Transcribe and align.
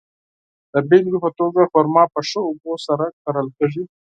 د 0.73 0.73
بېلګې 0.89 1.17
په 1.23 1.29
توګه، 1.39 1.61
خرما 1.71 2.03
په 2.13 2.19
ښه 2.29 2.41
اوبو 2.47 2.71
سره 2.87 3.05
کرل 3.23 3.47
کیږي. 3.57 3.83